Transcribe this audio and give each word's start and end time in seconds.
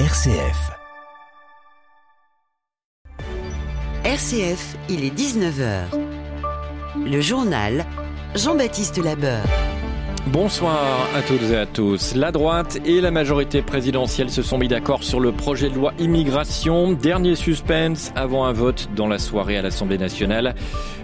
RCF. 0.00 0.72
RCF, 4.04 4.76
il 4.88 5.04
est 5.04 5.16
19h. 5.16 5.84
Le 7.06 7.20
journal 7.20 7.86
Jean-Baptiste 8.34 8.98
Labeur. 8.98 9.44
Bonsoir 10.26 11.08
à 11.14 11.22
toutes 11.22 11.42
et 11.42 11.56
à 11.56 11.66
tous. 11.66 12.16
La 12.16 12.32
droite 12.32 12.80
et 12.84 13.00
la 13.00 13.12
majorité 13.12 13.62
présidentielle 13.62 14.30
se 14.30 14.42
sont 14.42 14.58
mis 14.58 14.66
d'accord 14.66 15.04
sur 15.04 15.20
le 15.20 15.30
projet 15.30 15.68
de 15.70 15.76
loi 15.76 15.94
immigration. 16.00 16.90
Dernier 16.90 17.36
suspense 17.36 18.12
avant 18.16 18.46
un 18.46 18.52
vote 18.52 18.88
dans 18.96 19.06
la 19.06 19.20
soirée 19.20 19.58
à 19.58 19.62
l'Assemblée 19.62 19.98
nationale. 19.98 20.56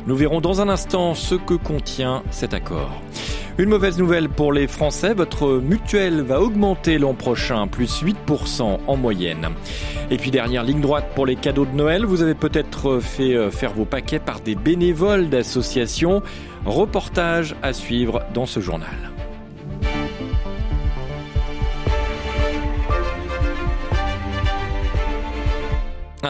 Nous 0.08 0.16
verrons 0.16 0.40
dans 0.40 0.60
un 0.60 0.68
instant 0.68 1.14
ce 1.14 1.36
que 1.36 1.54
contient 1.54 2.24
cet 2.32 2.54
accord. 2.54 2.90
Une 3.60 3.68
mauvaise 3.68 3.98
nouvelle 3.98 4.30
pour 4.30 4.54
les 4.54 4.66
Français, 4.66 5.12
votre 5.12 5.58
mutuelle 5.58 6.22
va 6.22 6.40
augmenter 6.40 6.96
l'an 6.96 7.12
prochain, 7.12 7.66
plus 7.66 8.02
8% 8.02 8.78
en 8.86 8.96
moyenne. 8.96 9.50
Et 10.10 10.16
puis 10.16 10.30
dernière 10.30 10.64
ligne 10.64 10.80
droite 10.80 11.10
pour 11.14 11.26
les 11.26 11.36
cadeaux 11.36 11.66
de 11.66 11.76
Noël, 11.76 12.06
vous 12.06 12.22
avez 12.22 12.32
peut-être 12.32 13.00
fait 13.00 13.34
euh, 13.34 13.50
faire 13.50 13.74
vos 13.74 13.84
paquets 13.84 14.18
par 14.18 14.40
des 14.40 14.54
bénévoles 14.54 15.28
d'associations. 15.28 16.22
Reportage 16.64 17.54
à 17.62 17.74
suivre 17.74 18.22
dans 18.32 18.46
ce 18.46 18.60
journal. 18.60 19.09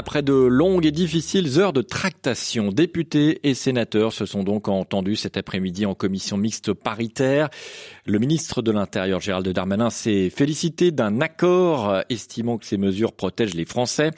Après 0.00 0.22
de 0.22 0.32
longues 0.32 0.86
et 0.86 0.92
difficiles 0.92 1.60
heures 1.60 1.74
de 1.74 1.82
tractation, 1.82 2.72
députés 2.72 3.38
et 3.46 3.52
sénateurs 3.52 4.14
se 4.14 4.24
sont 4.24 4.44
donc 4.44 4.66
entendus 4.66 5.16
cet 5.16 5.36
après-midi 5.36 5.84
en 5.84 5.94
commission 5.94 6.38
mixte 6.38 6.72
paritaire. 6.72 7.50
Le 8.06 8.18
ministre 8.18 8.62
de 8.62 8.70
l'Intérieur, 8.70 9.20
Gérald 9.20 9.46
Darmanin, 9.50 9.90
s'est 9.90 10.30
félicité 10.30 10.90
d'un 10.90 11.20
accord 11.20 12.00
estimant 12.08 12.56
que 12.56 12.64
ces 12.64 12.78
mesures 12.78 13.12
protègent 13.12 13.52
les 13.52 13.66
Français. 13.66 14.10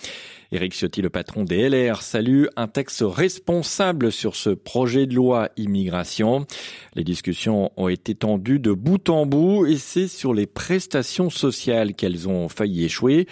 Éric 0.52 0.74
Ciotti, 0.74 1.00
le 1.00 1.08
patron 1.08 1.44
des 1.44 1.70
LR, 1.70 2.02
salue 2.02 2.44
un 2.56 2.68
texte 2.68 3.02
responsable 3.02 4.12
sur 4.12 4.36
ce 4.36 4.50
projet 4.50 5.06
de 5.06 5.14
loi 5.14 5.48
immigration. 5.56 6.46
Les 6.94 7.04
discussions 7.04 7.72
ont 7.78 7.88
été 7.88 8.14
tendues 8.14 8.58
de 8.58 8.72
bout 8.72 9.08
en 9.08 9.24
bout 9.24 9.64
et 9.64 9.78
c'est 9.78 10.08
sur 10.08 10.34
les 10.34 10.46
prestations 10.46 11.30
sociales 11.30 11.94
qu'elles 11.94 12.28
ont 12.28 12.50
failli 12.50 12.84
échouer. 12.84 13.26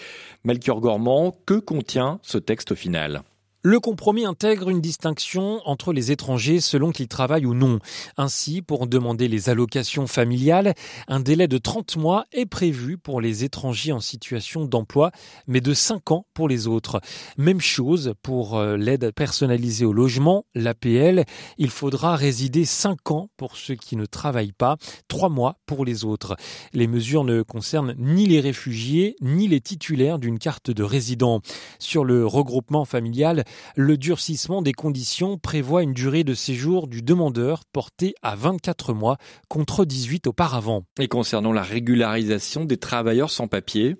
Melchior 0.45 0.80
Gormand, 0.80 1.36
que 1.45 1.58
contient 1.58 2.20
ce 2.22 2.39
texte 2.39 2.75
final? 2.75 3.23
Le 3.62 3.78
compromis 3.78 4.25
intègre 4.25 4.70
une 4.70 4.80
distinction 4.80 5.61
entre 5.66 5.92
les 5.92 6.12
étrangers 6.12 6.61
selon 6.61 6.92
qu'ils 6.92 7.08
travaillent 7.08 7.44
ou 7.44 7.53
non. 7.53 7.78
Ainsi, 8.17 8.62
pour 8.62 8.86
demander 8.86 9.28
les 9.28 9.50
allocations 9.50 10.06
familiales, 10.06 10.75
un 11.08 11.20
délai 11.20 11.47
de 11.47 11.58
30 11.58 11.97
mois 11.98 12.25
est 12.33 12.47
prévu 12.47 12.97
pour 12.97 13.20
les 13.20 13.44
étrangers 13.44 13.92
en 13.92 14.00
situation 14.00 14.64
d'emploi, 14.64 15.11
mais 15.47 15.61
de 15.61 15.75
5 15.75 16.11
ans 16.11 16.27
pour 16.33 16.48
les 16.48 16.67
autres. 16.69 17.02
Même 17.36 17.61
chose 17.61 18.14
pour 18.22 18.56
euh, 18.56 18.78
l'aide 18.78 19.12
personnalisée 19.12 19.84
au 19.84 19.92
logement, 19.92 20.47
l'APL. 20.55 21.24
Il 21.58 21.70
faudra 21.70 22.17
résider 22.17 22.64
5 22.64 23.11
ans 23.11 23.28
pour 23.36 23.56
ceux 23.56 23.74
qui 23.74 23.97
ne 23.97 24.06
travaillent 24.06 24.52
pas, 24.52 24.78
3 25.08 25.28
mois 25.28 25.58
pour 25.67 25.84
les 25.84 26.06
autres. 26.06 26.36
Les 26.72 26.86
mesures 26.86 27.24
ne 27.24 27.42
concernent 27.42 27.95
ni 27.98 28.27
les 28.27 28.41
réfugiés, 28.41 29.17
ni 29.20 29.48
les 29.48 29.61
titulaires 29.61 30.19
d'une 30.19 30.39
carte 30.39 30.70
de 30.70 30.83
résident. 30.83 31.42
Sur 31.78 32.05
le 32.05 32.27
regroupement 32.27 32.86
familial, 32.86 33.45
le 33.77 33.97
durcissement 33.97 34.62
des 34.62 34.73
conditions 34.73 35.39
prévoit 35.39 35.83
une 35.83 35.93
durée 35.93 36.25
de 36.25 36.34
séjour 36.34 36.89
du 36.89 37.03
demandeur 37.03 37.65
portée 37.73 38.15
à 38.23 38.37
24 38.37 38.92
mois 38.92 39.17
contre 39.48 39.84
18 39.84 40.27
auparavant. 40.27 40.84
Et 40.98 41.09
concernant 41.09 41.53
la 41.53 41.62
régularisation 41.62 42.65
des 42.65 42.77
travailleurs 42.77 43.31
sans 43.31 43.48
papier, 43.48 43.97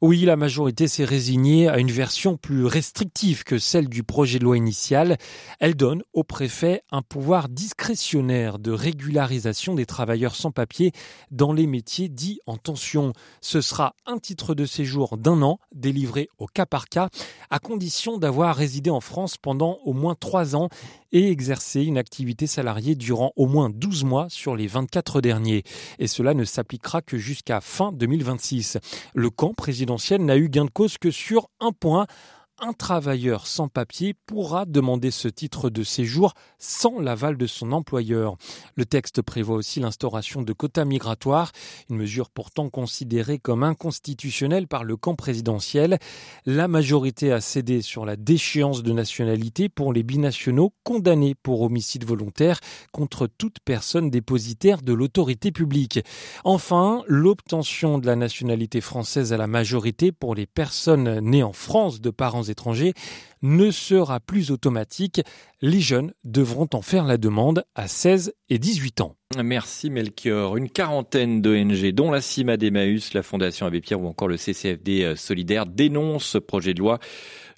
oui, 0.00 0.24
la 0.24 0.36
majorité 0.36 0.86
s'est 0.86 1.04
résignée 1.04 1.66
à 1.68 1.78
une 1.78 1.90
version 1.90 2.36
plus 2.36 2.66
restrictive 2.66 3.42
que 3.42 3.58
celle 3.58 3.88
du 3.88 4.04
projet 4.04 4.38
de 4.38 4.44
loi 4.44 4.56
initial. 4.56 5.16
Elle 5.58 5.74
donne 5.74 6.04
au 6.12 6.22
préfet 6.22 6.82
un 6.92 7.02
pouvoir 7.02 7.48
discrétionnaire 7.48 8.60
de 8.60 8.70
régularisation 8.70 9.74
des 9.74 9.86
travailleurs 9.86 10.36
sans 10.36 10.52
papier 10.52 10.92
dans 11.32 11.52
les 11.52 11.66
métiers 11.66 12.08
dits 12.08 12.38
en 12.46 12.56
tension. 12.56 13.12
Ce 13.40 13.60
sera 13.60 13.96
un 14.06 14.18
titre 14.18 14.54
de 14.54 14.66
séjour 14.66 15.18
d'un 15.18 15.42
an 15.42 15.58
délivré 15.74 16.28
au 16.38 16.46
cas 16.46 16.66
par 16.66 16.88
cas, 16.88 17.08
à 17.50 17.58
condition 17.58 18.18
d'avoir 18.18 18.54
résidé 18.54 18.90
en 18.90 19.00
France 19.00 19.36
pendant 19.36 19.80
au 19.84 19.94
moins 19.94 20.14
trois 20.14 20.54
ans 20.54 20.68
et 21.12 21.30
exercer 21.30 21.82
une 21.82 21.98
activité 21.98 22.46
salariée 22.46 22.94
durant 22.94 23.32
au 23.36 23.46
moins 23.46 23.70
12 23.70 24.04
mois 24.04 24.26
sur 24.28 24.56
les 24.56 24.66
24 24.66 25.20
derniers. 25.20 25.64
Et 25.98 26.06
cela 26.06 26.34
ne 26.34 26.44
s'appliquera 26.44 27.02
que 27.02 27.18
jusqu'à 27.18 27.60
fin 27.60 27.92
2026. 27.92 28.78
Le 29.14 29.30
camp 29.30 29.54
n'a 30.18 30.36
eu 30.36 30.48
gain 30.48 30.64
de 30.64 30.70
cause 30.70 30.98
que 30.98 31.10
sur 31.10 31.48
un 31.60 31.72
point 31.72 32.06
un 32.60 32.72
travailleur 32.72 33.46
sans 33.46 33.68
papier 33.68 34.14
pourra 34.26 34.64
demander 34.64 35.10
ce 35.10 35.28
titre 35.28 35.70
de 35.70 35.82
séjour 35.82 36.34
sans 36.58 36.98
l'aval 36.98 37.36
de 37.36 37.46
son 37.46 37.72
employeur. 37.72 38.36
Le 38.74 38.84
texte 38.84 39.22
prévoit 39.22 39.56
aussi 39.56 39.80
l'instauration 39.80 40.42
de 40.42 40.52
quotas 40.52 40.84
migratoires, 40.84 41.52
une 41.88 41.96
mesure 41.96 42.30
pourtant 42.30 42.68
considérée 42.68 43.38
comme 43.38 43.62
inconstitutionnelle 43.62 44.66
par 44.66 44.84
le 44.84 44.96
camp 44.96 45.14
présidentiel. 45.14 45.98
La 46.46 46.68
majorité 46.68 47.32
a 47.32 47.40
cédé 47.40 47.80
sur 47.82 48.04
la 48.04 48.16
déchéance 48.16 48.82
de 48.82 48.92
nationalité 48.92 49.68
pour 49.68 49.92
les 49.92 50.02
binationaux 50.02 50.72
condamnés 50.82 51.34
pour 51.34 51.62
homicide 51.62 52.04
volontaire 52.04 52.58
contre 52.92 53.26
toute 53.26 53.58
personne 53.64 54.10
dépositaire 54.10 54.82
de 54.82 54.92
l'autorité 54.92 55.52
publique. 55.52 56.00
Enfin, 56.44 57.02
l'obtention 57.06 57.98
de 57.98 58.06
la 58.06 58.16
nationalité 58.16 58.80
française 58.80 59.32
à 59.32 59.36
la 59.36 59.46
majorité 59.46 60.10
pour 60.12 60.34
les 60.34 60.46
personnes 60.46 61.20
nées 61.20 61.42
en 61.42 61.52
France 61.52 62.00
de 62.00 62.10
parents 62.10 62.47
étrangers 62.50 62.94
ne 63.42 63.70
sera 63.70 64.20
plus 64.20 64.50
automatique. 64.50 65.20
Les 65.60 65.80
jeunes 65.80 66.12
devront 66.24 66.68
en 66.72 66.82
faire 66.82 67.04
la 67.04 67.16
demande 67.16 67.64
à 67.74 67.88
16 67.88 68.34
et 68.48 68.58
18 68.58 69.00
ans. 69.00 69.16
Merci 69.42 69.90
Melchior. 69.90 70.56
Une 70.56 70.70
quarantaine 70.70 71.42
d'ONG, 71.42 71.92
dont 71.92 72.10
la 72.10 72.20
CIMA 72.20 72.56
d'Emmaüs, 72.56 73.12
la 73.12 73.22
Fondation 73.22 73.66
Abbé 73.66 73.80
Pierre 73.80 74.00
ou 74.00 74.08
encore 74.08 74.28
le 74.28 74.36
CCFD 74.36 75.02
euh, 75.02 75.16
Solidaire, 75.16 75.66
dénoncent 75.66 76.24
ce 76.24 76.38
projet 76.38 76.72
de 76.72 76.80
loi 76.80 76.98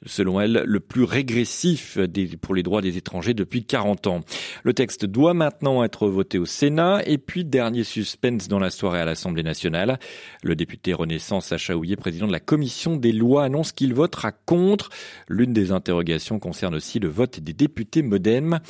selon 0.06 0.40
elle, 0.40 0.62
le 0.66 0.80
plus 0.80 1.04
régressif 1.04 1.98
pour 2.40 2.54
les 2.54 2.62
droits 2.62 2.82
des 2.82 2.96
étrangers 2.96 3.34
depuis 3.34 3.64
40 3.64 4.06
ans. 4.06 4.20
Le 4.62 4.72
texte 4.72 5.06
doit 5.06 5.34
maintenant 5.34 5.84
être 5.84 6.08
voté 6.08 6.38
au 6.38 6.46
Sénat 6.46 7.02
et 7.06 7.18
puis 7.18 7.44
dernier 7.44 7.84
suspense 7.84 8.48
dans 8.48 8.58
la 8.58 8.70
soirée 8.70 9.00
à 9.00 9.04
l'Assemblée 9.04 9.42
nationale. 9.42 9.98
Le 10.42 10.54
député 10.54 10.92
Renaissance 10.92 11.46
Sacha 11.46 11.74
président 11.96 12.26
de 12.26 12.32
la 12.32 12.40
commission 12.40 12.96
des 12.96 13.12
lois, 13.12 13.44
annonce 13.44 13.72
qu'il 13.72 13.94
votera 13.94 14.32
contre. 14.32 14.90
L'une 15.28 15.52
des 15.52 15.72
interrogations 15.72 16.38
concerne 16.38 16.74
aussi 16.74 16.98
le 16.98 17.08
vote 17.08 17.40
des 17.40 17.52
députés 17.52 18.02
modem. 18.02 18.60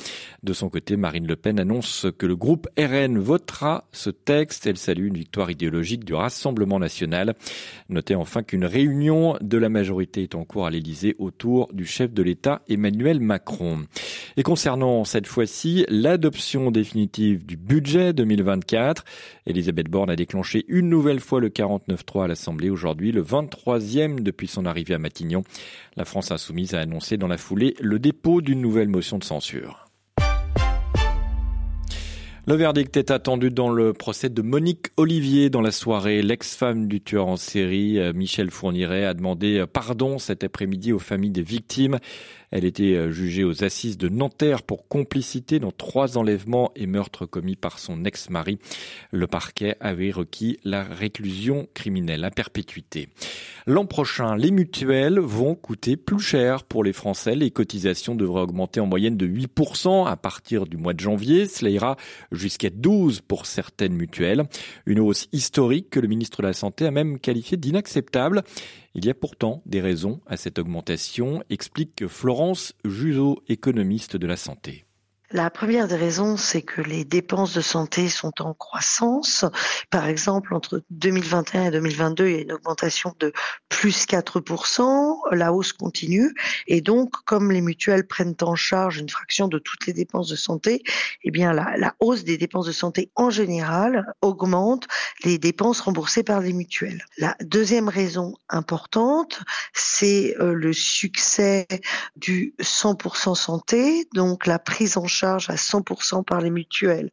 De 0.43 0.53
son 0.53 0.69
côté, 0.69 0.97
Marine 0.97 1.27
Le 1.27 1.35
Pen 1.35 1.59
annonce 1.59 2.07
que 2.17 2.25
le 2.25 2.35
groupe 2.35 2.67
RN 2.77 3.17
votera 3.17 3.87
ce 3.91 4.09
texte. 4.09 4.67
Elle 4.67 4.77
salue 4.77 5.07
une 5.07 5.17
victoire 5.17 5.51
idéologique 5.51 6.05
du 6.05 6.13
Rassemblement 6.13 6.79
national. 6.79 7.35
Notez 7.89 8.15
enfin 8.15 8.43
qu'une 8.43 8.65
réunion 8.65 9.37
de 9.41 9.57
la 9.57 9.69
majorité 9.69 10.23
est 10.23 10.35
en 10.35 10.43
cours 10.43 10.65
à 10.65 10.69
l'Élysée 10.69 11.15
autour 11.21 11.71
du 11.73 11.85
chef 11.85 12.13
de 12.13 12.23
l'État 12.23 12.61
Emmanuel 12.67 13.19
Macron. 13.19 13.85
Et 14.37 14.43
concernant 14.43 15.03
cette 15.03 15.27
fois-ci 15.27 15.85
l'adoption 15.89 16.71
définitive 16.71 17.45
du 17.45 17.57
budget 17.57 18.13
2024, 18.13 19.05
Elisabeth 19.45 19.89
Borne 19.89 20.09
a 20.09 20.15
déclenché 20.15 20.65
une 20.67 20.89
nouvelle 20.89 21.19
fois 21.19 21.39
le 21.39 21.49
49-3 21.49 22.25
à 22.25 22.27
l'Assemblée 22.27 22.69
aujourd'hui, 22.69 23.11
le 23.11 23.23
23e 23.23 24.21
depuis 24.21 24.47
son 24.47 24.65
arrivée 24.65 24.95
à 24.95 24.99
Matignon. 24.99 25.43
La 25.95 26.05
France 26.05 26.31
insoumise 26.31 26.73
a 26.73 26.79
annoncé 26.79 27.17
dans 27.17 27.27
la 27.27 27.37
foulée 27.37 27.75
le 27.79 27.99
dépôt 27.99 28.41
d'une 28.41 28.61
nouvelle 28.61 28.89
motion 28.89 29.17
de 29.17 29.23
censure. 29.23 29.90
Le 32.51 32.57
verdict 32.57 32.97
est 32.97 33.11
attendu 33.11 33.49
dans 33.49 33.69
le 33.69 33.93
procès 33.93 34.27
de 34.27 34.41
Monique 34.41 34.87
Olivier 34.97 35.49
dans 35.49 35.61
la 35.61 35.71
soirée. 35.71 36.21
L'ex-femme 36.21 36.89
du 36.89 36.99
tueur 36.99 37.27
en 37.27 37.37
série, 37.37 37.97
euh, 37.97 38.11
Michel 38.11 38.51
Fourniret, 38.51 39.05
a 39.05 39.13
demandé 39.13 39.63
pardon 39.71 40.19
cet 40.19 40.43
après-midi 40.43 40.91
aux 40.91 40.99
familles 40.99 41.31
des 41.31 41.43
victimes. 41.43 41.97
Elle 42.51 42.65
était 42.65 42.95
euh, 42.95 43.11
jugée 43.11 43.43
aux 43.43 43.63
assises 43.63 43.97
de 43.97 44.09
Nanterre 44.09 44.61
pour 44.61 44.87
complicité 44.87 45.59
dans 45.59 45.71
trois 45.71 46.17
enlèvements 46.17 46.71
et 46.75 46.85
meurtres 46.85 47.25
commis 47.25 47.55
par 47.55 47.79
son 47.79 48.03
ex-mari. 48.05 48.59
Le 49.11 49.25
parquet 49.27 49.75
avait 49.79 50.11
requis 50.11 50.59
la 50.63 50.83
réclusion 50.83 51.67
criminelle 51.73 52.25
à 52.25 52.31
perpétuité. 52.31 53.09
L'an 53.67 53.85
prochain, 53.85 54.35
les 54.35 54.51
mutuelles 54.51 55.19
vont 55.19 55.55
coûter 55.55 55.95
plus 55.95 56.19
cher 56.19 56.63
pour 56.63 56.83
les 56.83 56.93
Français. 56.93 57.35
Les 57.35 57.51
cotisations 57.51 58.15
devraient 58.15 58.41
augmenter 58.41 58.79
en 58.79 58.87
moyenne 58.87 59.17
de 59.17 59.27
8% 59.27 60.07
à 60.07 60.17
partir 60.17 60.65
du 60.65 60.77
mois 60.77 60.93
de 60.93 60.99
janvier. 60.99 61.45
Cela 61.45 61.69
ira 61.69 61.95
jusqu'à 62.31 62.69
12 62.69 63.21
pour 63.21 63.45
certaines 63.45 63.93
mutuelles. 63.93 64.43
Une 64.85 64.99
hausse 64.99 65.27
historique 65.31 65.89
que 65.89 65.99
le 65.99 66.07
ministre 66.07 66.41
de 66.41 66.47
la 66.47 66.53
Santé 66.53 66.85
a 66.85 66.91
même 66.91 67.19
qualifiée 67.19 67.57
d'inacceptable. 67.57 68.43
Il 68.93 69.05
y 69.05 69.09
a 69.09 69.13
pourtant 69.13 69.61
des 69.65 69.79
raisons 69.79 70.19
à 70.25 70.35
cette 70.35 70.59
augmentation, 70.59 71.43
explique 71.49 72.07
Florence 72.07 72.73
Juzo, 72.83 73.41
économiste 73.47 74.17
de 74.17 74.27
la 74.27 74.35
santé. 74.35 74.85
La 75.33 75.49
première 75.49 75.87
des 75.87 75.95
raisons, 75.95 76.35
c'est 76.35 76.61
que 76.61 76.81
les 76.81 77.05
dépenses 77.05 77.53
de 77.53 77.61
santé 77.61 78.09
sont 78.09 78.41
en 78.41 78.53
croissance. 78.53 79.45
Par 79.89 80.07
exemple, 80.07 80.53
entre 80.53 80.83
2021 80.89 81.65
et 81.65 81.71
2022, 81.71 82.27
il 82.27 82.35
y 82.35 82.37
a 82.39 82.41
une 82.41 82.51
augmentation 82.51 83.15
de 83.17 83.31
plus 83.69 84.05
4%. 84.07 85.15
La 85.31 85.53
hausse 85.53 85.71
continue. 85.71 86.33
Et 86.67 86.81
donc, 86.81 87.13
comme 87.23 87.49
les 87.49 87.61
mutuelles 87.61 88.05
prennent 88.05 88.35
en 88.41 88.55
charge 88.55 88.97
une 88.97 89.07
fraction 89.07 89.47
de 89.47 89.57
toutes 89.57 89.85
les 89.85 89.93
dépenses 89.93 90.27
de 90.27 90.35
santé, 90.35 90.83
eh 91.23 91.31
bien, 91.31 91.53
la, 91.53 91.77
la 91.77 91.95
hausse 92.01 92.25
des 92.25 92.37
dépenses 92.37 92.65
de 92.65 92.73
santé 92.73 93.09
en 93.15 93.29
général 93.29 94.13
augmente 94.21 94.87
les 95.23 95.37
dépenses 95.37 95.79
remboursées 95.79 96.23
par 96.23 96.41
les 96.41 96.51
mutuelles. 96.51 97.05
La 97.17 97.37
deuxième 97.39 97.87
raison 97.87 98.35
importante, 98.49 99.39
c'est 99.71 100.35
euh, 100.41 100.53
le 100.53 100.73
succès 100.73 101.67
du 102.17 102.53
100% 102.59 103.35
santé, 103.35 104.09
donc 104.13 104.45
la 104.45 104.59
prise 104.59 104.97
en 104.97 105.07
charge 105.07 105.20
charge 105.21 105.49
à 105.49 105.55
100% 105.55 106.23
par 106.23 106.41
les 106.41 106.49
mutuelles, 106.49 107.11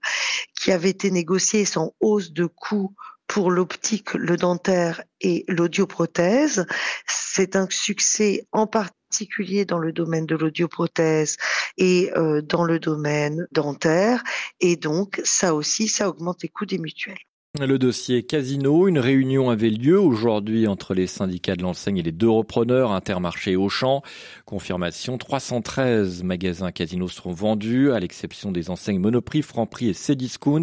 qui 0.59 0.73
avait 0.73 0.91
été 0.91 1.11
négociée 1.11 1.65
sans 1.65 1.95
hausse 2.01 2.33
de 2.33 2.47
coûts 2.47 2.95
pour 3.27 3.51
l'optique, 3.51 4.15
le 4.15 4.37
dentaire 4.37 5.03
et 5.21 5.45
l'audioprothèse. 5.49 6.67
C'est 7.07 7.57
un 7.57 7.69
succès 7.71 8.47
en 8.53 8.67
particulier 8.67 9.67
dans 9.67 9.79
le 9.79 9.93
domaine 9.93 10.25
de 10.25 10.37
l'audioprothèse 10.37 11.37
et 11.77 12.11
euh, 12.17 12.41
dans 12.41 12.65
le 12.65 12.79
domaine 12.79 13.47
dentaire. 13.53 14.25
Et 14.61 14.77
donc, 14.77 15.21
ça 15.25 15.55
aussi, 15.55 15.89
ça 15.89 16.09
augmente 16.09 16.43
les 16.43 16.49
coûts 16.49 16.67
des 16.67 16.79
mutuelles. 16.79 17.28
Le 17.57 17.79
dossier 17.79 18.23
Casino, 18.23 18.87
une 18.89 18.99
réunion 18.99 19.49
avait 19.49 19.71
lieu 19.71 19.99
aujourd'hui 19.99 20.69
entre 20.69 20.93
les 20.93 21.07
syndicats 21.07 21.57
de 21.57 21.63
l'enseigne 21.63 21.97
et 21.97 22.03
les 22.03 22.13
deux 22.13 22.29
repreneurs, 22.29 22.93
Intermarché 22.93 23.53
et 23.53 23.57
Auchan. 23.57 24.03
Confirmation, 24.45 25.17
313 25.17 26.23
magasins 26.23 26.71
Casino 26.71 27.09
seront 27.09 27.33
vendus, 27.33 27.91
à 27.91 27.99
l'exception 28.01 28.53
des 28.53 28.69
enseignes 28.69 29.01
Monoprix, 29.01 29.43
Franprix 29.43 29.89
et 29.89 29.95
Cdiscount. 29.95 30.63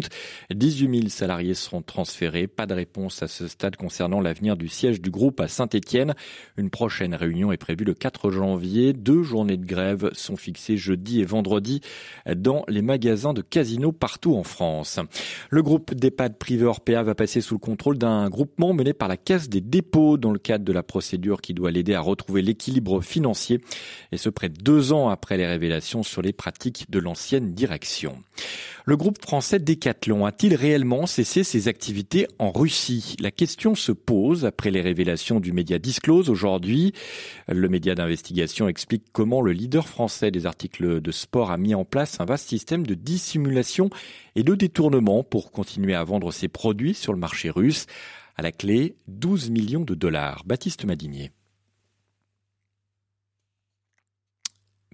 18 0.54 1.00
000 1.00 1.08
salariés 1.08 1.54
seront 1.54 1.82
transférés. 1.82 2.46
Pas 2.46 2.66
de 2.66 2.74
réponse 2.74 3.20
à 3.20 3.26
ce 3.28 3.48
stade 3.48 3.76
concernant 3.76 4.20
l'avenir 4.20 4.56
du 4.56 4.68
siège 4.68 5.02
du 5.02 5.10
groupe 5.10 5.40
à 5.40 5.48
Saint-Etienne. 5.48 6.14
Une 6.56 6.70
prochaine 6.70 7.16
réunion 7.16 7.50
est 7.50 7.58
prévue 7.58 7.84
le 7.84 7.94
4 7.94 8.30
janvier. 8.30 8.92
Deux 8.92 9.24
journées 9.24 9.58
de 9.58 9.66
grève 9.66 10.10
sont 10.14 10.36
fixées 10.36 10.78
jeudi 10.78 11.20
et 11.20 11.24
vendredi 11.24 11.80
dans 12.36 12.64
les 12.68 12.80
magasins 12.80 13.34
de 13.34 13.42
Casino 13.42 13.90
partout 13.90 14.34
en 14.36 14.44
France. 14.44 15.00
Le 15.50 15.62
groupe 15.62 15.92
d'EHPAD 15.92 16.38
RPA 16.76 17.02
va 17.02 17.14
passer 17.14 17.40
sous 17.40 17.54
le 17.54 17.58
contrôle 17.58 17.98
d'un 17.98 18.28
groupement 18.28 18.72
mené 18.72 18.92
par 18.92 19.08
la 19.08 19.16
Caisse 19.16 19.48
des 19.48 19.60
dépôts 19.60 20.16
dans 20.16 20.32
le 20.32 20.38
cadre 20.38 20.64
de 20.64 20.72
la 20.72 20.82
procédure 20.82 21.40
qui 21.40 21.54
doit 21.54 21.70
l'aider 21.70 21.94
à 21.94 22.00
retrouver 22.00 22.42
l'équilibre 22.42 23.00
financier, 23.00 23.60
et 24.12 24.16
ce 24.16 24.28
près 24.28 24.48
de 24.48 24.56
deux 24.62 24.92
ans 24.92 25.08
après 25.08 25.36
les 25.36 25.46
révélations 25.46 26.02
sur 26.02 26.22
les 26.22 26.32
pratiques 26.32 26.90
de 26.90 26.98
l'ancienne 26.98 27.52
direction. 27.52 28.16
Le 28.88 28.96
groupe 28.96 29.20
français 29.20 29.58
Decathlon 29.58 30.26
a-t-il 30.26 30.54
réellement 30.54 31.06
cessé 31.06 31.42
ses 31.42 31.66
activités 31.66 32.28
en 32.38 32.52
Russie? 32.52 33.16
La 33.18 33.32
question 33.32 33.74
se 33.74 33.90
pose 33.90 34.44
après 34.44 34.70
les 34.70 34.80
révélations 34.80 35.40
du 35.40 35.52
média 35.52 35.80
Disclose 35.80 36.30
aujourd'hui. 36.30 36.92
Le 37.48 37.68
média 37.68 37.96
d'investigation 37.96 38.68
explique 38.68 39.06
comment 39.10 39.40
le 39.40 39.50
leader 39.50 39.88
français 39.88 40.30
des 40.30 40.46
articles 40.46 41.00
de 41.00 41.10
sport 41.10 41.50
a 41.50 41.56
mis 41.56 41.74
en 41.74 41.84
place 41.84 42.20
un 42.20 42.26
vaste 42.26 42.48
système 42.48 42.86
de 42.86 42.94
dissimulation 42.94 43.90
et 44.36 44.44
de 44.44 44.54
détournement 44.54 45.24
pour 45.24 45.50
continuer 45.50 45.96
à 45.96 46.04
vendre 46.04 46.30
ses 46.30 46.46
produits 46.46 46.94
sur 46.94 47.12
le 47.12 47.18
marché 47.18 47.50
russe. 47.50 47.86
À 48.36 48.42
la 48.42 48.52
clé, 48.52 48.94
12 49.08 49.50
millions 49.50 49.84
de 49.84 49.96
dollars. 49.96 50.44
Baptiste 50.46 50.84
Madinier. 50.84 51.32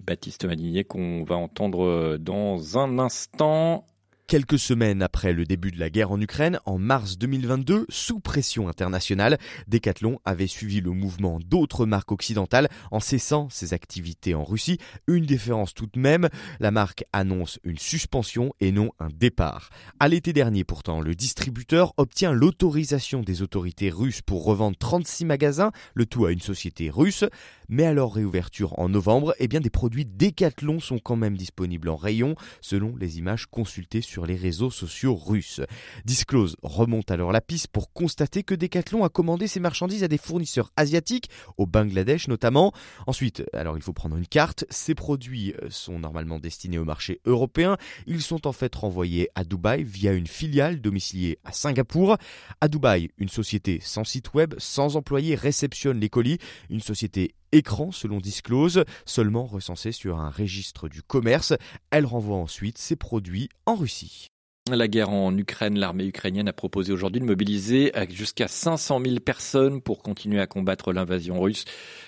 Baptiste 0.05 0.45
Madinier 0.45 0.83
qu'on 0.83 1.23
va 1.23 1.35
entendre 1.35 2.17
dans 2.17 2.77
un 2.77 2.99
instant. 2.99 3.87
Quelques 4.25 4.57
semaines 4.57 5.03
après 5.03 5.33
le 5.33 5.43
début 5.43 5.69
de 5.69 5.79
la 5.79 5.89
guerre 5.89 6.11
en 6.11 6.19
Ukraine, 6.19 6.57
en 6.65 6.79
mars 6.79 7.17
2022, 7.17 7.85
sous 7.89 8.21
pression 8.21 8.69
internationale, 8.69 9.37
Decathlon 9.67 10.19
avait 10.23 10.47
suivi 10.47 10.79
le 10.79 10.91
mouvement 10.91 11.39
d'autres 11.45 11.85
marques 11.85 12.13
occidentales 12.13 12.69
en 12.89 13.01
cessant 13.01 13.49
ses 13.49 13.73
activités 13.73 14.33
en 14.33 14.45
Russie. 14.45 14.79
Une 15.07 15.25
différence 15.25 15.73
tout 15.73 15.87
de 15.91 15.99
même, 15.99 16.29
la 16.61 16.71
marque 16.71 17.03
annonce 17.11 17.59
une 17.65 17.77
suspension 17.77 18.53
et 18.61 18.71
non 18.71 18.91
un 18.97 19.09
départ. 19.13 19.69
À 19.99 20.07
l'été 20.07 20.31
dernier 20.31 20.63
pourtant, 20.63 21.01
le 21.01 21.15
distributeur 21.15 21.93
obtient 21.97 22.31
l'autorisation 22.31 23.21
des 23.21 23.41
autorités 23.41 23.89
russes 23.89 24.21
pour 24.21 24.45
revendre 24.45 24.77
36 24.77 25.25
magasins, 25.25 25.71
le 25.95 26.05
tout 26.05 26.25
à 26.25 26.31
une 26.31 26.41
société 26.41 26.89
russe. 26.89 27.25
Mais 27.69 27.85
à 27.85 27.93
leur 27.93 28.13
réouverture 28.13 28.77
en 28.79 28.89
novembre, 28.89 29.35
eh 29.39 29.47
bien 29.47 29.59
des 29.59 29.69
produits 29.69 30.05
Decathlon 30.05 30.79
sont 30.79 30.99
quand 30.99 31.15
même 31.15 31.37
disponibles 31.37 31.89
en 31.89 31.95
rayon, 31.95 32.35
selon 32.61 32.95
les 32.95 33.17
images 33.17 33.47
consultées 33.47 34.01
sur 34.01 34.12
les 34.21 34.35
réseaux 34.35 34.69
sociaux 34.71 35.15
russes. 35.15 35.61
Disclose 36.05 36.55
remonte 36.61 37.11
alors 37.11 37.31
la 37.31 37.41
piste 37.41 37.67
pour 37.67 37.91
constater 37.91 38.43
que 38.43 38.55
Decathlon 38.55 39.03
a 39.03 39.09
commandé 39.09 39.47
ses 39.47 39.59
marchandises 39.59 40.03
à 40.03 40.07
des 40.07 40.17
fournisseurs 40.17 40.71
asiatiques, 40.77 41.29
au 41.57 41.65
Bangladesh 41.65 42.27
notamment. 42.27 42.71
Ensuite, 43.07 43.43
alors 43.53 43.77
il 43.77 43.83
faut 43.83 43.93
prendre 43.93 44.15
une 44.15 44.27
carte, 44.27 44.65
ces 44.69 44.95
produits 44.95 45.53
euh, 45.61 45.69
sont 45.69 45.99
normalement 45.99 46.39
destinés 46.39 46.77
au 46.77 46.85
marché 46.85 47.19
européen, 47.25 47.77
ils 48.05 48.21
sont 48.21 48.47
en 48.47 48.51
fait 48.53 48.73
renvoyés 48.75 49.29
à 49.35 49.43
Dubaï 49.43 49.83
via 49.83 50.13
une 50.13 50.27
filiale 50.27 50.79
domiciliée 50.81 51.39
à 51.43 51.51
Singapour. 51.51 52.17
À 52.61 52.67
Dubaï, 52.67 53.09
une 53.17 53.29
société 53.29 53.79
sans 53.81 54.03
site 54.03 54.33
web, 54.33 54.53
sans 54.57 54.95
employés 54.95 55.35
réceptionne 55.35 55.99
les 55.99 56.09
colis, 56.09 56.37
une 56.69 56.81
société 56.81 57.35
écran 57.53 57.91
selon 57.91 58.19
Disclose, 58.19 58.83
seulement 59.05 59.45
recensée 59.45 59.93
sur 59.93 60.19
un 60.19 60.29
registre 60.29 60.89
du 60.89 61.01
commerce. 61.01 61.53
Elle 61.91 62.05
renvoie 62.05 62.37
ensuite 62.37 62.77
ses 62.77 62.97
produits 62.97 63.49
en 63.65 63.75
Russie. 63.75 64.27
La 64.71 64.87
guerre 64.87 65.09
en 65.09 65.37
Ukraine, 65.37 65.77
l'armée 65.77 66.05
ukrainienne 66.05 66.47
a 66.47 66.53
proposé 66.53 66.93
aujourd'hui 66.93 67.19
de 67.19 67.25
mobiliser 67.25 67.91
jusqu'à 68.09 68.47
500 68.47 69.01
000 69.05 69.19
personnes 69.19 69.81
pour 69.81 70.01
continuer 70.01 70.39
à 70.39 70.47
combattre 70.47 70.93
l'invasion 70.93 71.41
russe. 71.41 71.65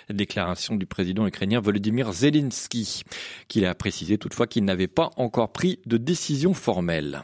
Déclaration 0.10 0.76
du 0.76 0.86
président 0.86 1.28
ukrainien 1.28 1.60
Volodymyr 1.60 2.14
Zelensky, 2.14 3.04
qui 3.50 3.66
a 3.66 3.76
précisé 3.76 4.18
toutefois 4.18 4.48
qu'il 4.48 4.64
n'avait 4.64 4.88
pas 4.88 5.12
encore 5.18 5.52
pris 5.52 5.80
de 5.86 5.98
décision 5.98 6.54
formelle. 6.54 7.24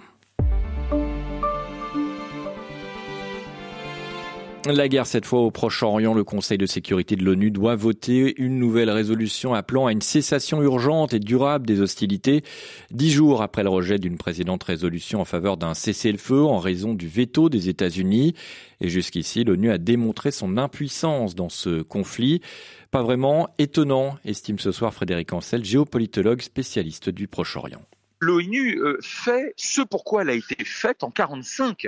La 4.68 4.88
guerre 4.88 5.08
cette 5.08 5.25
fois 5.25 5.40
au 5.40 5.50
Proche-Orient, 5.50 6.13
le 6.13 6.24
Conseil 6.24 6.60
de 6.60 6.68
sécurité 6.68 7.16
de 7.16 7.24
l'ONU 7.24 7.50
doit 7.50 7.75
voter 7.75 8.40
une 8.40 8.60
nouvelle 8.60 8.92
résolution 8.92 9.56
appelant 9.56 9.88
à 9.88 9.92
une 9.92 10.04
cessation 10.04 10.62
urgente 10.62 11.16
et 11.16 11.19
durable 11.19 11.66
des 11.66 11.81
hostilités, 11.81 12.44
dix 12.92 13.10
jours 13.10 13.42
après 13.42 13.63
le 13.63 13.69
rejet 13.69 13.98
d'une 13.98 14.19
précédente 14.19 14.63
résolution 14.63 15.19
en 15.19 15.25
faveur 15.25 15.58
d'un 15.58 15.74
cessez-le-feu 15.74 16.44
en 16.44 16.60
raison 16.60 16.94
du 16.94 17.08
veto 17.08 17.50
des 17.50 17.69
États-Unis. 17.69 18.36
Et 18.81 18.90
jusqu'ici, 18.90 19.44
l'ONU 19.44 19.72
a 19.72 19.80
démontré 19.80 20.30
son 20.30 20.58
impuissance 20.58 21.34
dans 21.34 21.50
ce 21.50 21.81
conflit. 21.81 22.42
Pas 22.91 23.01
vraiment 23.01 23.50
étonnant, 23.58 24.20
estime 24.25 24.60
ce 24.60 24.72
soir 24.72 24.94
Frédéric 24.94 25.34
Ancel, 25.34 25.65
géopolitologue 25.65 26.41
spécialiste 26.41 27.10
du 27.10 27.27
Proche-Orient. 27.27 27.82
L'ONU 28.20 28.80
euh, 28.80 29.00
fait 29.01 29.56
ce 29.58 29.82
pourquoi 29.82 30.22
elle 30.22 30.30
a 30.30 30.34
été 30.34 30.63
faite 30.63 31.03
en 31.03 31.10
45 31.10 31.88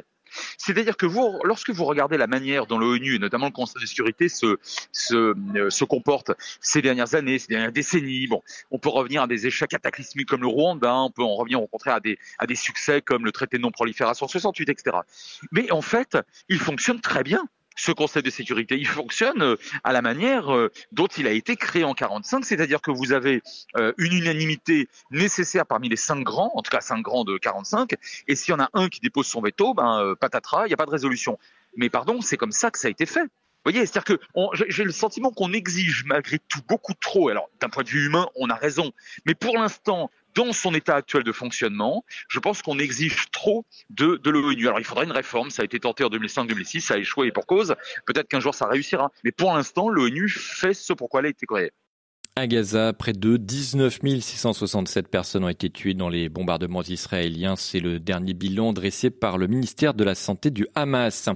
c'est-à-dire 0.58 0.98
que 0.98 1.06
vous, 1.06 1.40
lorsque 1.44 1.70
vous 1.70 1.86
regardez 1.86 2.18
la 2.18 2.28
manière 2.28 2.66
dont 2.66 2.78
l'ONU 2.78 3.16
et 3.16 3.20
notamment 3.20 3.48
le 3.48 3.52
Conseil 3.52 3.82
de 3.82 3.88
sécurité 3.88 4.30
se, 4.30 4.58
se, 4.92 5.16
euh, 5.16 5.70
se 5.70 5.84
comportent 5.84 6.32
ces 6.62 6.82
dernières 6.82 7.16
années, 7.16 7.40
ces 7.40 7.48
dernières 7.48 7.72
décennies, 7.72 8.28
bon, 8.28 8.42
on 8.72 8.80
peut 8.80 8.90
revenir 8.90 9.24
à 9.24 9.28
des 9.28 9.48
échecs 9.48 9.70
cataclysmiques 9.70 10.30
comme 10.30 10.42
le 10.42 10.48
Rwanda, 10.48 10.96
on 10.96 11.12
peut 11.12 11.24
en 11.24 11.36
revenir 11.36 11.62
au 11.62 11.68
contraire 11.68 11.96
à 11.96 12.00
des, 12.00 12.18
à 12.40 12.48
des 12.48 12.56
succès 12.56 13.02
comme 13.02 13.26
le 13.26 13.32
traité 13.32 13.58
de 13.58 13.64
non-prolifération 13.64 14.28
68, 14.28 14.70
etc. 14.70 14.98
Mais 15.52 15.72
en 15.72 15.82
fait, 15.82 16.18
il 16.50 16.60
fonctionne 16.60 17.02
très 17.02 17.24
bien 17.24 17.48
ce 17.76 17.92
Conseil 17.92 18.24
de 18.24 18.30
sécurité. 18.30 18.78
Il 18.78 18.88
fonctionne 18.88 19.42
euh, 19.42 19.56
à 19.84 19.94
la 19.94 20.02
manière 20.02 20.54
euh, 20.54 20.72
dont 20.92 21.08
il 21.08 21.28
a 21.28 21.32
été 21.32 21.56
créé 21.56 21.84
en 21.84 21.94
45, 21.94 22.46
c'est-à-dire 22.46 22.82
que 22.82 22.92
vous 22.92 23.12
avez 23.14 23.42
euh, 23.78 23.94
une 23.98 24.14
unanimité 24.14 24.88
nécessaire 25.12 25.66
parmi 25.66 25.90
les 25.90 25.96
cinq 25.96 26.24
grands, 26.24 26.52
en 26.56 26.62
tout 26.62 26.72
cas 26.72 26.82
cinq 26.82 27.02
grands 27.02 27.24
de 27.24 27.38
45, 27.38 27.92
et 28.28 28.36
s'il 28.36 28.52
y 28.52 28.56
en 28.56 28.60
a 28.60 28.70
un 28.74 28.90
qui 28.90 29.00
dépose 29.00 29.28
son 29.28 29.42
veto, 29.42 29.74
ben 29.74 30.16
patatras, 30.20 30.66
il 30.66 30.70
n'y 30.70 30.74
a 30.74 30.78
pas 30.78 30.86
de 30.86 30.92
résolution. 30.92 31.38
Mais 31.76 31.90
pardon, 31.90 32.22
c'est 32.22 32.38
comme 32.38 32.52
ça 32.52 32.72
que 32.72 32.80
ça 32.80 32.88
a 32.88 32.92
été 32.92 33.06
fait. 33.06 33.24
Vous 33.66 33.72
voyez, 33.72 33.86
c'est-à-dire 33.86 34.18
que 34.18 34.64
j'ai 34.68 34.84
le 34.84 34.92
sentiment 34.92 35.32
qu'on 35.32 35.54
exige 35.54 36.04
malgré 36.06 36.38
tout 36.38 36.60
beaucoup 36.68 36.94
trop. 36.94 37.30
Alors, 37.30 37.50
d'un 37.62 37.70
point 37.70 37.84
de 37.84 37.90
vue 37.90 38.08
humain, 38.08 38.28
on 38.36 38.50
a 38.50 38.56
raison. 38.56 38.92
Mais 39.26 39.36
pour 39.36 39.58
l'instant, 39.58 40.12
dans 40.36 40.54
son 40.54 40.74
état 40.74 40.96
actuel 40.96 41.24
de 41.24 41.32
fonctionnement, 41.32 42.04
je 42.28 42.40
pense 42.40 42.62
qu'on 42.62 42.80
exige 42.80 43.30
trop 43.32 43.66
de, 43.90 44.20
l'ONU. 44.30 44.68
Alors 44.68 44.80
il 44.80 44.86
faudrait 44.86 45.06
une 45.06 45.12
réforme, 45.12 45.50
ça 45.50 45.62
a 45.62 45.66
été 45.66 45.80
tenté 45.80 46.04
en 46.04 46.10
2005-2006, 46.10 46.82
ça 46.82 46.96
a 46.96 46.98
échoué 46.98 47.32
pour 47.32 47.46
cause. 47.46 47.76
Peut-être 48.06 48.28
qu'un 48.28 48.40
jour 48.40 48.56
ça 48.56 48.68
réussira. 48.68 49.12
Mais 49.24 49.32
pour 49.32 49.54
l'instant, 49.54 49.90
l'ONU 49.90 50.30
fait 50.30 50.74
ce 50.74 50.94
pourquoi 50.94 51.20
elle 51.22 51.28
a 51.28 51.30
été 51.30 51.46
créée. 51.46 51.72
À 52.36 52.48
Gaza, 52.48 52.94
près 52.94 53.14
de 53.14 53.38
19 53.38 54.00
667 54.20 55.08
personnes 55.08 55.44
ont 55.44 55.50
été 55.50 55.70
tuées 55.70 55.94
dans 55.94 56.10
les 56.10 56.30
bombardements 56.30 56.82
israéliens. 56.82 57.56
C'est 57.56 57.80
le 57.80 58.00
dernier 58.00 58.34
bilan 58.34 58.74
dressé 58.74 59.12
par 59.12 59.38
le 59.38 59.46
ministère 59.46 59.94
de 59.94 60.04
la 60.04 60.16
Santé 60.16 60.50
du 60.50 60.66
Hamas. 60.74 61.30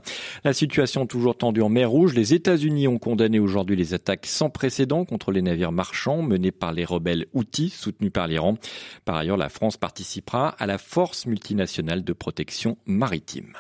La 0.44 0.54
situation 0.54 1.06
toujours 1.06 1.38
tendue 1.38 1.62
en 1.62 1.70
mer 1.70 1.92
Rouge. 1.92 2.16
Les 2.16 2.34
États-Unis 2.34 2.88
ont 2.88 2.98
condamné 2.98 3.38
aujourd'hui 3.38 3.76
les 3.76 3.94
attaques 3.94 4.26
sans 4.26 4.50
précédent 4.50 5.06
contre 5.06 5.32
les 5.32 5.44
navires 5.44 5.72
marchands 5.72 6.24
menés 6.24 6.52
par 6.52 6.74
les 6.74 6.84
rebelles 6.84 7.28
Houthis 7.34 7.70
soutenus 7.70 8.12
par 8.12 8.28
l'Iran. 8.28 8.58
Par 9.06 9.18
ailleurs, 9.18 9.38
la 9.38 9.50
France 9.50 9.78
participera 9.78 10.50
à 10.50 10.66
la 10.66 10.80
force 10.80 11.28
multinationale 11.28 12.04
de 12.04 12.14
protection 12.14 12.76
maritime. 12.88 13.54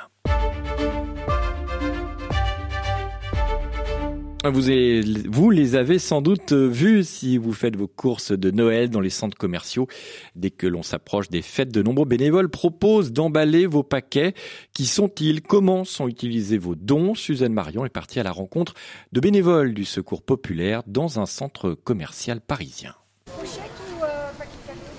Vous, 4.46 5.50
les 5.50 5.76
avez 5.76 6.00
sans 6.00 6.22
doute 6.22 6.54
vus 6.54 7.04
si 7.04 7.38
vous 7.38 7.52
faites 7.52 7.76
vos 7.76 7.88
courses 7.88 8.32
de 8.32 8.50
Noël 8.50 8.90
dans 8.90 9.02
les 9.02 9.10
centres 9.10 9.38
commerciaux. 9.38 9.88
Dès 10.36 10.52
que 10.52 10.68
l'on 10.68 10.84
s'approche 10.84 11.30
des 11.30 11.42
fêtes, 11.42 11.74
de 11.74 11.82
nombreux 11.82 12.06
bénévoles 12.06 12.50
proposent 12.50 13.12
d'emballer 13.12 13.66
vos 13.66 13.84
paquets. 13.84 14.34
Qui 14.74 14.86
sont-ils? 14.86 15.42
Comment 15.42 15.84
sont 15.84 16.08
utilisés 16.08 16.58
vos 16.58 16.76
dons? 16.76 17.14
Suzanne 17.14 17.54
Marion 17.54 17.84
est 17.86 17.90
partie 17.90 18.20
à 18.20 18.24
la 18.24 18.32
rencontre 18.32 18.74
de 19.12 19.20
bénévoles 19.20 19.74
du 19.74 19.86
Secours 19.86 20.22
populaire 20.22 20.84
dans 20.88 21.20
un 21.20 21.26
centre 21.26 21.74
commercial 21.74 22.40
parisien. 22.40 22.96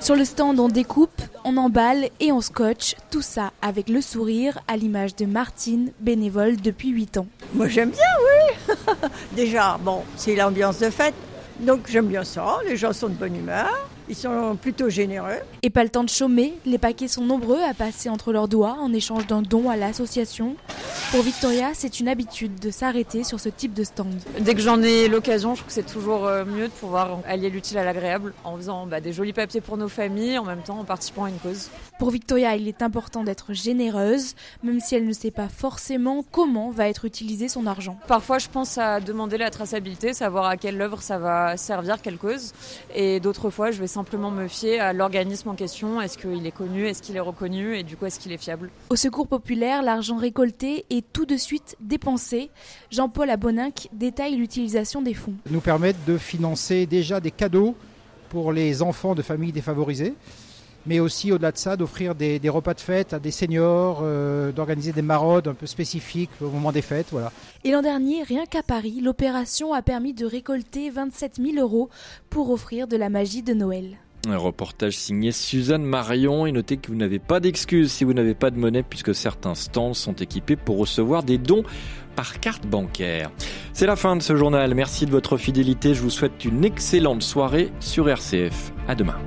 Sur 0.01 0.15
le 0.15 0.25
stand, 0.25 0.59
on 0.61 0.69
découpe, 0.69 1.21
on 1.45 1.57
emballe 1.57 2.09
et 2.21 2.33
on 2.33 2.41
scotche, 2.41 2.95
tout 3.11 3.21
ça 3.21 3.53
avec 3.61 3.89
le 3.89 4.01
sourire 4.01 4.59
à 4.69 4.77
l'image 4.77 5.17
de 5.17 5.27
Martine, 5.27 5.93
bénévole 6.01 6.57
depuis 6.57 6.91
8 6.91 7.19
ans. 7.19 7.27
Moi 7.53 7.69
j'aime 7.69 7.91
bien, 7.91 8.07
oui. 8.25 8.75
Déjà, 9.33 9.77
bon, 9.83 10.03
c'est 10.17 10.37
l'ambiance 10.37 10.79
de 10.79 10.89
fête, 10.89 11.15
donc 11.61 11.89
j'aime 11.89 12.07
bien 12.07 12.25
ça, 12.25 12.59
les 12.67 12.77
gens 12.77 12.93
sont 12.93 13.09
de 13.09 13.15
bonne 13.15 13.37
humeur. 13.37 13.89
Ils 14.09 14.17
sont 14.17 14.57
plutôt 14.61 14.89
généreux. 14.89 15.39
Et 15.63 15.71
pas 15.71 15.85
le 15.85 15.91
temps 15.91 16.05
de 16.05 16.09
chômer, 16.09 16.55
les 16.65 16.79
paquets 16.79 17.09
sont 17.09 17.25
nombreux 17.25 17.61
à 17.63 17.75
passer 17.75 18.09
entre 18.09 18.33
leurs 18.33 18.49
doigts 18.49 18.77
en 18.81 18.93
échange 18.93 19.27
d'un 19.27 19.43
don 19.43 19.69
à 19.69 19.77
l'association. 19.77 20.57
Pour 21.11 21.23
Victoria, 21.23 21.71
c'est 21.75 22.01
une 22.01 22.09
habitude 22.09 22.59
de 22.59 22.71
s'arrêter 22.71 23.25
sur 23.25 23.41
ce 23.41 23.49
type 23.49 23.73
de 23.73 23.85
stand. 23.85 24.15
Dès 24.41 24.55
que 24.55 24.61
j'en 24.61 24.83
ai 24.83 25.09
l'occasion, 25.09 25.55
je 25.55 25.61
trouve 25.61 25.69
que 25.69 25.73
c'est 25.73 25.91
toujours 25.91 26.27
euh, 26.27 26.45
mieux 26.45 26.69
de 26.69 26.73
pouvoir 26.73 27.21
allier 27.27 27.49
l'utile 27.51 27.79
à 27.79 27.85
l'agréable 27.85 28.35
en 28.45 28.57
faisant 28.57 28.87
bah, 28.87 29.01
des 29.01 29.13
jolis 29.13 29.33
papiers 29.33 29.61
pour 29.61 29.77
nos 29.77 29.89
familles, 29.89 30.39
en 30.39 30.45
même 30.45 30.63
temps 30.63 30.79
en 30.79 30.85
participant 30.85 31.25
à 31.25 31.31
une 31.31 31.39
cause. 31.39 31.71
Pour 31.99 32.11
Victoria, 32.11 32.57
il 32.57 32.69
est 32.69 32.83
important 32.83 33.25
d'être 33.25 33.55
généreuse, 33.55 34.35
même 34.63 34.81
si 34.81 34.95
elle 34.95 35.07
ne 35.07 35.13
sait 35.13 35.31
pas 35.31 35.49
forcément 35.49 36.25
comment 36.31 36.71
va 36.71 36.89
être 36.89 37.05
utilisé 37.05 37.49
son 37.49 37.67
argent. 37.67 37.99
Parfois, 38.07 38.39
je 38.39 38.49
pense 38.49 38.79
à 38.79 39.01
demander 39.01 39.39
la 39.39 39.51
traçabilité, 39.51 40.13
savoir 40.13 40.47
à 40.47 40.57
quelle 40.57 40.81
œuvre 40.81 41.03
ça 41.03 41.19
va 41.19 41.57
servir, 41.57 42.01
quelle 42.03 42.19
cause. 42.19 42.53
Et 42.95 43.19
d'autres 43.19 43.51
fois, 43.51 43.71
je 43.71 43.81
vais 43.81 43.87
simplement 43.99 44.31
me 44.31 44.47
fier 44.47 44.79
à 44.79 44.93
l'organisme 44.93 45.49
en 45.49 45.55
question. 45.57 46.01
Est-ce 46.01 46.17
qu'il 46.17 46.47
est 46.47 46.53
connu? 46.53 46.87
Est-ce 46.87 47.03
qu'il 47.03 47.17
est 47.17 47.21
reconnu? 47.21 47.77
Et 47.77 47.83
du 47.83 47.97
coup, 47.97 48.07
est-ce 48.07 48.21
qu'il 48.21 48.31
est 48.31 48.39
fiable? 48.39 48.71
Au 48.91 48.97
Secours 48.97 49.27
populaire, 49.27 49.83
l'argent 49.83 50.19
récolté 50.19 50.85
est 50.89 51.05
tout 51.13 51.27
de 51.27 51.37
suite 51.37 51.77
dépensé. 51.81 52.51
Jean-Paul 52.93 53.29
Aboninck 53.29 53.89
détaille 53.93 54.37
l'utilisation 54.37 55.03
des 55.03 55.15
fonds. 55.15 55.35
Nous 55.51 55.61
permettent 55.61 56.05
de 56.07 56.17
financer 56.17 56.87
déjà 56.87 57.19
des 57.19 57.33
cadeaux 57.33 57.75
pour 58.29 58.53
les 58.53 58.83
enfants 58.83 59.17
de 59.17 59.23
familles 59.23 59.51
défavorisées 59.51 60.15
mais 60.87 61.01
aussi 61.01 61.33
au-delà 61.33 61.53
de 61.53 61.59
ça 61.59 61.77
d'offrir 61.77 62.15
des, 62.15 62.41
repas 62.49 62.75
de 62.75 62.81
fête 62.81 63.13
à 63.13 63.19
des 63.19 63.31
seniors, 63.31 64.01
euh, 64.03 64.53
d'organiser 64.53 64.93
des 64.93 65.03
maraudes 65.03 65.49
un 65.49 65.55
peu 65.55 65.67
spécifiques 65.67 66.31
au 66.41 66.51
moment 66.51 66.73
des 66.73 66.83
fêtes. 66.83 67.09
Voilà. 67.13 67.33
Et 67.65 67.71
l'an 67.71 67.83
dernier, 67.83 68.23
rien 68.23 68.47
qu'à 68.47 68.63
Paris, 68.63 69.01
l'opération 69.03 69.73
a 69.75 69.83
permis 69.83 70.15
de 70.15 70.27
récolter 70.27 70.91
27 70.91 71.37
000 71.37 71.57
euros 71.59 71.91
pour 72.31 72.51
offrir 72.51 72.89
de 72.89 72.97
la 72.97 73.09
magie 73.09 73.43
de 73.43 73.55
Noël. 73.55 73.99
Un 74.27 74.37
reportage 74.37 74.97
signé 74.97 75.31
Suzanne 75.31 75.85
Marion 75.85 76.45
et 76.47 76.53
notez 76.53 76.77
que 76.77 76.89
vous 76.89 76.97
n'avez 76.97 77.21
pas 77.21 77.39
d'excuses 77.39 77.93
si 77.93 78.05
vous 78.05 78.13
n'avez 78.13 78.35
pas 78.35 78.51
de 78.51 78.59
monnaie 78.59 78.83
puisque 78.83 79.15
certains 79.15 79.55
stands 79.55 79.95
sont 79.95 80.15
équipés 80.15 80.57
pour 80.57 80.79
recevoir 80.79 81.23
des 81.23 81.39
dons 81.39 81.63
par 82.17 82.41
carte 82.41 82.67
bancaire. 82.67 83.31
C'est 83.73 83.87
la 83.87 83.95
fin 83.95 84.17
de 84.17 84.23
ce 84.23 84.35
journal. 84.35 84.75
Merci 84.75 85.07
de 85.07 85.13
votre 85.13 85.37
fidélité. 85.37 85.95
Je 85.95 86.03
vous 86.03 86.11
souhaite 86.11 86.45
une 86.45 86.65
excellente 86.65 87.23
soirée 87.23 87.71
sur 87.79 88.09
RCF. 88.09 88.73
À 88.89 88.97
demain. 88.97 89.19